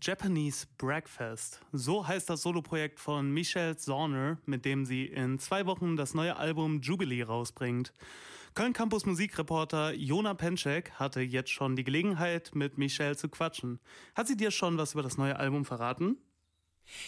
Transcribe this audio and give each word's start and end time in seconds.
Japanese 0.00 0.66
Breakfast. 0.78 1.60
So 1.72 2.06
heißt 2.06 2.30
das 2.30 2.42
Soloprojekt 2.42 3.00
von 3.00 3.30
Michelle 3.30 3.76
Zorner, 3.76 4.38
mit 4.46 4.64
dem 4.64 4.84
sie 4.84 5.06
in 5.06 5.38
zwei 5.38 5.66
Wochen 5.66 5.96
das 5.96 6.14
neue 6.14 6.36
Album 6.36 6.80
Jubilee 6.80 7.22
rausbringt. 7.22 7.92
Köln 8.54 8.72
Campus 8.72 9.06
Musikreporter 9.06 9.94
Jona 9.94 10.34
Penczek 10.34 10.92
hatte 10.92 11.20
jetzt 11.20 11.50
schon 11.50 11.76
die 11.76 11.84
Gelegenheit, 11.84 12.54
mit 12.54 12.78
Michelle 12.78 13.16
zu 13.16 13.28
quatschen. 13.28 13.78
Hat 14.14 14.26
sie 14.26 14.36
dir 14.36 14.50
schon 14.50 14.78
was 14.78 14.92
über 14.92 15.02
das 15.02 15.16
neue 15.16 15.36
Album 15.36 15.64
verraten? 15.64 16.16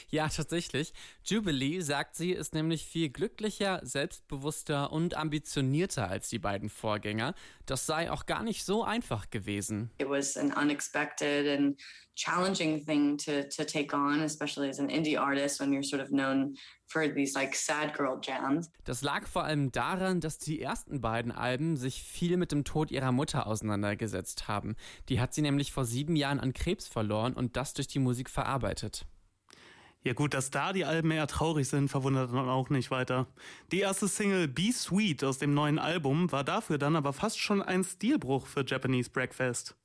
Ja, 0.08 0.28
tatsächlich. 0.28 0.92
Jubilee, 1.24 1.80
sagt 1.80 2.16
sie, 2.16 2.32
ist 2.32 2.54
nämlich 2.54 2.84
viel 2.84 3.10
glücklicher, 3.10 3.80
selbstbewusster 3.82 4.92
und 4.92 5.14
ambitionierter 5.14 6.08
als 6.08 6.28
die 6.28 6.38
beiden 6.38 6.68
Vorgänger. 6.68 7.34
Das 7.66 7.86
sei 7.86 8.10
auch 8.10 8.26
gar 8.26 8.42
nicht 8.42 8.64
so 8.64 8.84
einfach 8.84 9.30
gewesen. 9.30 9.90
It 9.98 10.08
was 10.08 10.36
an 10.36 10.52
unexpected 10.52 11.46
and 11.48 11.80
challenging 12.20 12.84
thing 12.84 13.16
to, 13.16 13.42
to 13.48 13.64
take 13.64 13.94
on, 13.94 14.20
especially 14.22 14.68
as 14.68 14.78
an 14.78 14.88
indie 14.88 15.18
artist 15.18 15.60
when 15.60 15.72
you're 15.72 15.82
sort 15.82 16.02
of 16.02 16.10
known 16.10 16.56
for 16.86 17.06
these 17.06 17.34
like 17.34 17.54
sad 17.54 17.94
girl 17.94 18.20
jams. 18.20 18.70
Das 18.84 19.02
lag 19.02 19.26
vor 19.26 19.44
allem 19.44 19.72
daran, 19.72 20.20
dass 20.20 20.38
die 20.38 20.60
ersten 20.60 21.00
beiden 21.00 21.32
Alben 21.32 21.76
sich 21.76 22.02
viel 22.02 22.36
mit 22.36 22.52
dem 22.52 22.64
Tod 22.64 22.90
ihrer 22.90 23.12
Mutter 23.12 23.46
auseinandergesetzt 23.46 24.48
haben. 24.48 24.76
Die 25.08 25.20
hat 25.20 25.32
sie 25.32 25.42
nämlich 25.42 25.72
vor 25.72 25.84
sieben 25.84 26.16
Jahren 26.16 26.40
an 26.40 26.52
Krebs 26.52 26.88
verloren 26.88 27.34
und 27.34 27.56
das 27.56 27.74
durch 27.74 27.88
die 27.88 28.00
Musik 28.00 28.28
verarbeitet. 28.28 29.06
Ja 30.02 30.14
gut, 30.14 30.32
dass 30.32 30.50
da 30.50 30.72
die 30.72 30.86
Alben 30.86 31.10
eher 31.10 31.26
traurig 31.26 31.68
sind, 31.68 31.88
verwundert 31.88 32.32
dann 32.32 32.48
auch 32.48 32.70
nicht 32.70 32.90
weiter. 32.90 33.26
Die 33.70 33.80
erste 33.80 34.08
Single 34.08 34.48
Be 34.48 34.72
Sweet 34.72 35.22
aus 35.24 35.36
dem 35.36 35.52
neuen 35.52 35.78
Album 35.78 36.32
war 36.32 36.42
dafür 36.42 36.78
dann 36.78 36.96
aber 36.96 37.12
fast 37.12 37.38
schon 37.38 37.60
ein 37.60 37.84
Stilbruch 37.84 38.46
für 38.46 38.64
Japanese 38.66 39.10
Breakfast. 39.10 39.76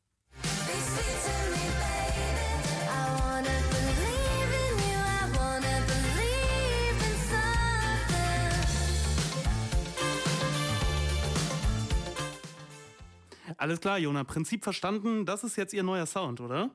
Alles 13.58 13.82
klar, 13.82 13.98
Jona, 13.98 14.24
Prinzip 14.24 14.64
verstanden. 14.64 15.26
Das 15.26 15.44
ist 15.44 15.58
jetzt 15.58 15.74
Ihr 15.74 15.84
neuer 15.84 16.06
Sound, 16.06 16.40
oder? 16.40 16.72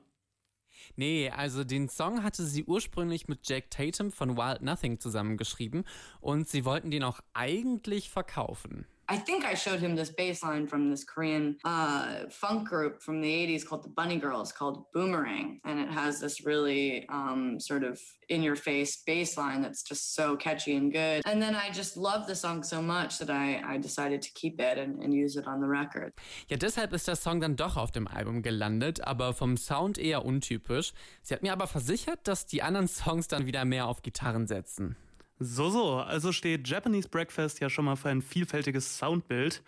Nee, 0.95 1.29
also 1.29 1.63
den 1.63 1.89
Song 1.89 2.23
hatte 2.23 2.45
sie 2.45 2.63
ursprünglich 2.65 3.27
mit 3.27 3.47
Jack 3.47 3.71
Tatum 3.71 4.11
von 4.11 4.37
Wild 4.37 4.61
Nothing 4.61 4.99
zusammengeschrieben 4.99 5.85
und 6.19 6.47
sie 6.47 6.65
wollten 6.65 6.91
den 6.91 7.03
auch 7.03 7.19
eigentlich 7.33 8.09
verkaufen. 8.09 8.85
I 9.09 9.17
think 9.17 9.43
I 9.43 9.53
showed 9.55 9.79
him 9.79 9.95
this 9.95 10.09
bass 10.09 10.41
line 10.41 10.67
from 10.67 10.89
this 10.89 11.03
Korean 11.03 11.57
uh, 11.65 12.29
funk 12.29 12.69
group 12.69 13.01
from 13.01 13.19
the 13.21 13.29
80s 13.29 13.65
called 13.65 13.83
the 13.83 13.89
Bunny 13.89 14.17
Girls 14.17 14.51
called 14.51 14.85
Boomerang. 14.93 15.59
And 15.65 15.79
it 15.79 15.89
has 15.89 16.19
this 16.19 16.45
really 16.45 17.07
um, 17.09 17.59
sort 17.59 17.83
of 17.83 17.99
in 18.29 18.41
your 18.41 18.55
face 18.55 19.03
bass 19.05 19.37
line 19.37 19.61
that's 19.61 19.83
just 19.83 20.15
so 20.15 20.37
catchy 20.37 20.75
and 20.77 20.91
good. 20.93 21.21
And 21.25 21.41
then 21.41 21.55
I 21.55 21.71
just 21.71 21.97
love 21.97 22.25
the 22.25 22.35
song 22.35 22.63
so 22.63 22.81
much 22.81 23.19
that 23.19 23.29
I, 23.29 23.61
I 23.65 23.77
decided 23.77 24.21
to 24.21 24.31
keep 24.33 24.61
it 24.61 24.77
and, 24.77 25.03
and 25.03 25.13
use 25.13 25.35
it 25.35 25.45
on 25.45 25.59
the 25.59 25.67
record. 25.67 26.13
Ja, 26.47 26.57
deshalb 26.57 26.93
ist 26.93 27.07
der 27.07 27.17
Song 27.17 27.41
dann 27.41 27.55
doch 27.55 27.75
auf 27.75 27.91
dem 27.91 28.07
Album 28.07 28.41
gelandet, 28.41 29.01
aber 29.01 29.33
vom 29.33 29.57
Sound 29.57 29.97
eher 29.97 30.23
untypisch. 30.23 30.93
Sie 31.21 31.33
hat 31.33 31.41
mir 31.41 31.51
aber 31.51 31.67
versichert, 31.67 32.27
dass 32.27 32.45
die 32.45 32.63
anderen 32.63 32.87
Songs 32.87 33.27
dann 33.27 33.45
wieder 33.45 33.65
mehr 33.65 33.87
auf 33.87 34.01
Gitarren 34.01 34.47
setzen. 34.47 34.95
So, 35.43 35.71
so, 35.71 35.95
also 35.95 36.31
steht 36.31 36.67
Japanese 36.67 37.09
Breakfast 37.09 37.61
ja 37.61 37.69
schon 37.71 37.85
mal 37.85 37.95
für 37.95 38.09
ein 38.09 38.21
vielfältiges 38.21 38.99
Soundbild. 38.99 39.63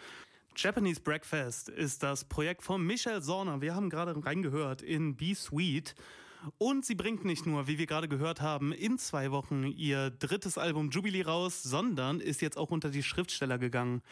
Japanese 0.56 1.02
Breakfast 1.02 1.68
ist 1.68 2.04
das 2.04 2.26
Projekt 2.26 2.62
von 2.62 2.86
Michelle 2.86 3.24
Sorner. 3.24 3.60
Wir 3.60 3.74
haben 3.74 3.90
gerade 3.90 4.14
reingehört 4.24 4.84
in 4.84 5.16
Be 5.16 5.34
Sweet. 5.34 5.96
Und 6.60 6.86
sie 6.86 6.94
bringt 6.94 7.26
nicht 7.26 7.48
nur, 7.48 7.66
wie 7.66 7.80
wir 7.80 7.88
gerade 7.88 8.08
gehört 8.08 8.40
haben, 8.40 8.72
in 8.72 9.00
zwei 9.00 9.32
Wochen 9.32 9.64
ihr 9.64 10.12
drittes 10.12 10.60
Album 10.60 10.92
Jubilee 10.92 11.24
raus, 11.24 11.64
sondern 11.64 12.20
ist 12.20 12.44
jetzt 12.44 12.60
auch 12.60 12.70
unter 12.70 12.92
die 12.92 13.02
Schriftsteller 13.02 13.58
gegangen. 13.58 14.04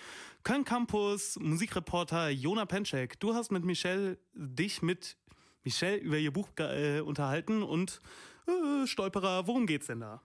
Köln 0.44 0.66
Campus, 0.66 1.38
Musikreporter 1.40 2.30
Jona 2.30 2.66
Penczek, 2.66 3.20
du 3.20 3.36
hast 3.36 3.52
mit 3.52 3.66
Michelle 3.66 4.18
dich 4.34 4.82
mit 4.82 5.16
Michelle 5.64 5.98
über 5.98 6.18
ihr 6.18 6.34
Buch 6.34 6.50
äh, 6.58 7.02
unterhalten 7.02 7.62
und 7.62 8.02
äh, 8.48 8.88
Stolperer, 8.88 9.46
worum 9.46 9.68
geht's 9.68 9.86
denn 9.86 10.00
da? 10.00 10.24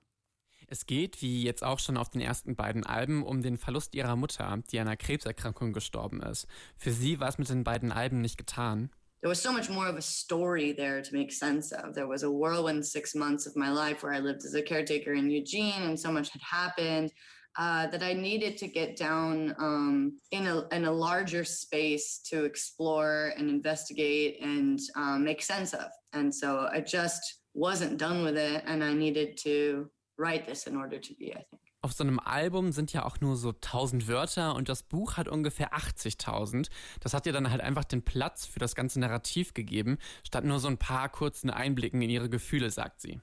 Es 0.69 0.87
geht, 0.87 1.23
wie 1.23 1.43
jetzt 1.43 1.63
auch 1.63 1.79
schon 1.79 1.97
auf 1.97 2.09
den 2.09 2.21
ersten 2.21 2.57
beiden 2.57 2.85
Alben, 2.85 3.23
um 3.23 3.43
den 3.43 3.57
Verlust 3.57 3.95
ihrer 3.95 4.17
Mutter, 4.17 4.63
die 4.71 4.81
an 4.81 4.89
einer 4.89 4.97
Krebserkrankung 4.97 5.73
gestorben 5.73 6.21
ist. 6.23 6.47
Für 6.77 6.93
sie 6.93 7.21
war 7.21 7.29
es 7.29 7.39
mit 7.39 7.49
den 7.49 7.65
beiden 7.65 7.93
Alben 7.93 8.21
nicht 8.21 8.37
getan. 8.37 8.91
There 9.23 9.31
was 9.31 9.43
so 9.43 9.51
much 9.51 9.71
more 9.71 9.89
of 9.89 9.97
a 9.97 10.03
story 10.03 10.73
there 10.73 11.03
to 11.03 11.15
make 11.15 11.33
sense 11.33 11.73
of. 11.73 11.95
There 11.95 12.07
was 12.07 12.23
a 12.23 12.31
whirlwind 12.31 12.85
six 12.85 13.15
months 13.15 13.47
of 13.47 13.57
my 13.57 13.71
life 13.71 14.03
where 14.03 14.13
I 14.13 14.21
lived 14.21 14.45
as 14.45 14.55
a 14.55 14.63
caretaker 14.63 15.15
in 15.15 15.31
Eugene, 15.31 15.83
and 15.83 15.99
so 15.99 16.13
much 16.13 16.31
had 16.31 16.43
happened 16.43 17.13
uh, 17.59 17.87
that 17.89 18.03
I 18.03 18.13
needed 18.13 18.59
to 18.59 18.69
get 18.69 18.97
down 18.97 19.55
um, 19.59 20.21
in, 20.31 20.47
a, 20.47 20.69
in 20.71 20.85
a 20.85 20.93
larger 20.93 21.45
space 21.45 22.21
to 22.27 22.45
explore 22.45 23.33
and 23.39 23.49
investigate 23.49 24.39
and 24.43 24.79
um, 24.95 25.25
make 25.25 25.43
sense 25.43 25.73
of. 25.73 25.91
And 26.13 26.33
so 26.33 26.69
I 26.71 26.81
just 26.81 27.41
wasn't 27.55 27.97
done 27.97 28.23
with 28.23 28.37
it, 28.37 28.63
and 28.67 28.85
I 28.85 28.93
needed 28.93 29.39
to 29.39 29.91
write 30.19 30.47
this 30.47 30.67
in 30.67 30.77
order 30.77 31.01
to 31.01 31.15
be, 31.15 31.27
I 31.27 31.45
think. 31.49 31.63
Auf 31.83 31.93
so 31.93 32.03
einem 32.03 32.19
Album 32.19 32.73
sind 32.73 32.93
ja 32.93 33.05
auch 33.05 33.21
nur 33.21 33.37
so 33.37 33.51
1000 33.51 34.09
Wörter 34.09 34.57
und 34.57 34.69
das 34.69 34.83
Buch 34.83 35.17
hat 35.17 35.29
ungefähr 35.29 35.73
80.000. 35.73 36.69
Das 37.01 37.15
hat 37.15 37.27
ihr 37.27 37.33
dann 37.33 37.51
halt 37.51 37.61
einfach 37.61 37.85
den 37.85 38.03
Platz 38.03 38.45
für 38.45 38.59
das 38.59 38.75
ganze 38.75 38.99
Narrativ 38.99 39.55
gegeben, 39.55 39.99
statt 40.27 40.45
nur 40.45 40.59
so 40.59 40.67
ein 40.69 40.79
paar 40.79 41.09
kurzen 41.09 41.49
Einblicken 41.49 42.03
in 42.03 42.11
ihre 42.11 42.29
Gefühle, 42.29 42.71
sagt 42.71 43.03
sie. 43.03 43.21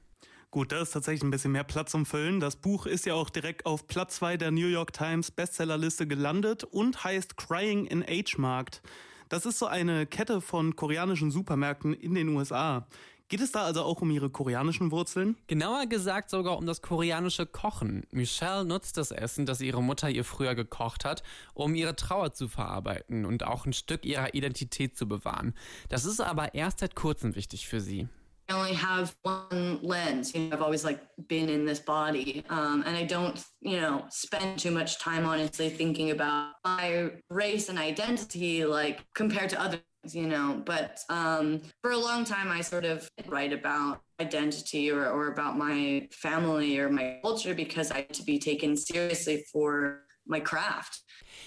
Gut, 0.49 0.71
da 0.71 0.81
ist 0.81 0.91
tatsächlich 0.91 1.23
ein 1.23 1.31
bisschen 1.31 1.51
mehr 1.51 1.63
Platz 1.63 1.91
zum 1.91 2.05
Füllen. 2.05 2.39
Das 2.39 2.55
Buch 2.55 2.85
ist 2.85 3.07
ja 3.07 3.15
auch 3.15 3.31
direkt 3.31 3.65
auf 3.65 3.87
Platz 3.87 4.17
2 4.17 4.37
der 4.37 4.51
New 4.51 4.67
York 4.67 4.93
Times 4.93 5.31
Bestsellerliste 5.31 6.05
gelandet 6.05 6.63
und 6.63 7.03
heißt 7.03 7.37
Crying 7.37 7.85
in 7.85 8.05
Age 8.07 8.37
Markt. 8.37 8.83
Das 9.29 9.47
ist 9.47 9.57
so 9.57 9.65
eine 9.65 10.05
Kette 10.05 10.41
von 10.41 10.75
koreanischen 10.75 11.31
Supermärkten 11.31 11.93
in 11.93 12.13
den 12.13 12.29
USA. 12.29 12.87
Geht 13.33 13.41
es 13.41 13.51
da 13.51 13.63
also 13.63 13.81
auch 13.81 13.99
um 14.03 14.11
ihre 14.11 14.29
koreanischen 14.29 14.91
Wurzeln? 14.91 15.35
Genauer 15.47 15.87
gesagt 15.87 16.29
sogar 16.29 16.55
um 16.55 16.67
das 16.67 16.83
koreanische 16.83 17.47
Kochen. 17.47 18.05
Michelle 18.11 18.63
nutzt 18.63 18.95
das 18.95 19.09
Essen, 19.09 19.47
das 19.47 19.59
ihre 19.59 19.81
Mutter 19.81 20.07
ihr 20.07 20.23
früher 20.23 20.53
gekocht 20.53 21.03
hat, 21.03 21.23
um 21.55 21.73
ihre 21.73 21.95
Trauer 21.95 22.33
zu 22.33 22.47
verarbeiten 22.47 23.25
und 23.25 23.43
auch 23.43 23.65
ein 23.65 23.73
Stück 23.73 24.05
ihrer 24.05 24.35
Identität 24.35 24.95
zu 24.95 25.07
bewahren. 25.07 25.55
Das 25.89 26.05
ist 26.05 26.21
aber 26.21 26.53
erst 26.53 26.81
seit 26.81 26.95
kurzem 26.95 27.35
wichtig 27.35 27.67
für 27.67 27.81
sie. 27.81 28.07
I 28.51 28.53
only 28.53 28.75
have 28.75 29.15
one 29.23 29.79
lens. 29.81 30.31
You 30.33 30.49
know, 30.49 30.55
I've 30.55 30.61
always 30.61 30.83
like 30.83 30.99
been 31.27 31.49
in 31.49 31.65
this 31.65 31.79
body, 31.79 32.43
um, 32.51 32.83
and 32.85 32.95
I 32.95 33.03
don't, 33.03 33.43
you 33.61 33.79
know, 33.79 34.03
spend 34.11 34.59
too 34.59 34.69
much 34.69 34.99
time 34.99 35.25
honestly 35.25 35.71
thinking 35.71 36.11
about 36.11 36.53
my 36.63 37.09
race 37.31 37.69
and 37.69 37.79
identity, 37.79 38.63
like 38.63 39.03
compared 39.15 39.49
to 39.49 39.59
other 39.59 39.79
you 40.11 40.27
know 40.27 40.61
but 40.65 40.99
um, 41.09 41.61
for 41.81 41.91
a 41.91 41.97
long 41.97 42.25
time 42.25 42.49
i 42.49 42.61
sort 42.61 42.85
of 42.85 43.09
write 43.27 43.53
about 43.53 44.01
identity 44.19 44.91
or, 44.91 45.09
or 45.09 45.27
about 45.27 45.57
my 45.57 46.07
family 46.11 46.77
or 46.77 46.89
my 46.89 47.19
culture 47.23 47.53
because 47.53 47.91
i 47.91 47.97
had 47.97 48.13
to 48.13 48.23
be 48.23 48.37
taken 48.37 48.75
seriously 48.75 49.45
for 49.51 50.01
my 50.25 50.39
craft 50.39 50.99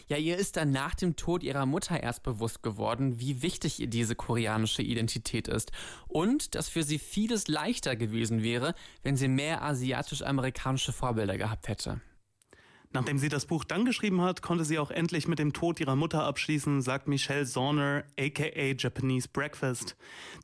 Ja, 0.09 0.17
ihr 0.17 0.37
ist 0.37 0.57
dann 0.57 0.71
nach 0.71 0.95
dem 0.95 1.17
Tod 1.17 1.43
ihrer 1.43 1.67
Mutter 1.67 2.01
erst 2.01 2.23
bewusst 2.23 2.63
geworden, 2.63 3.19
wie 3.19 3.43
wichtig 3.43 3.81
ihr 3.81 3.89
diese 3.89 4.15
koreanische 4.15 4.83
Identität 4.83 5.49
ist 5.49 5.73
und 6.07 6.55
dass 6.55 6.69
für 6.69 6.83
sie 6.83 6.99
vieles 6.99 7.49
leichter 7.49 7.97
gewesen 7.97 8.43
wäre, 8.43 8.75
wenn 9.03 9.17
sie 9.17 9.29
mehr 9.29 9.63
asiatisch-amerikanische 9.63 10.93
Vorbilder 10.93 11.39
gehabt 11.39 11.69
hätte. 11.69 12.01
Nachdem 12.93 13.19
sie 13.19 13.29
das 13.29 13.47
Buch 13.47 13.65
dann 13.65 13.85
geschrieben 13.85 14.21
hat, 14.21 14.43
konnte 14.43 14.65
sie 14.65 14.79
auch 14.79 14.91
endlich 14.91 15.29
mit 15.29 15.39
dem 15.39 15.53
Tod 15.53 15.81
ihrer 15.81 15.97
Mutter 15.97 16.25
abschließen, 16.25 16.83
sagt 16.83 17.09
Michelle 17.09 17.47
Zorner, 17.47 18.05
aka 18.19 18.75
Japanese 18.79 19.29
Breakfast. 19.33 19.97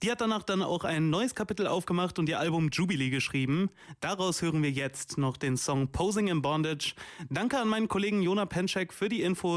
Die 0.03 0.11
hat 0.11 0.21
danach 0.21 0.43
dann 0.43 0.63
auch 0.63 0.85
ein 0.85 1.11
neues 1.11 1.35
Kapitel 1.35 1.67
aufgemacht 1.67 2.19
und 2.19 2.29
ihr 2.29 2.39
Album 2.39 2.69
Jubilee 2.71 3.11
geschrieben. 3.11 3.71
Daraus 4.01 4.43
hören 4.43 4.63
wir 4.63 4.71
jetzt 4.71 5.19
noch 5.19 5.37
den 5.37 5.57
Song 5.57 5.89
Posing 5.89 6.29
in 6.29 6.43
Bondage. 6.43 6.95
Danke 7.31 7.59
an 7.59 7.69
meinen 7.69 7.89
Kollegen 7.89 8.23
Jona 8.23 8.47
Penczek 8.47 8.93
für 8.93 9.09
die 9.09 9.23
Infos. 9.23 9.53